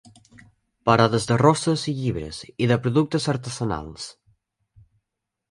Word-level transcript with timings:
Parades 0.89 1.27
de 1.31 1.37
roses 1.41 1.83
i 1.91 1.93
llibres 1.99 2.39
i 2.65 2.71
de 2.73 2.79
productes 2.87 3.29
artesanals. 3.35 4.09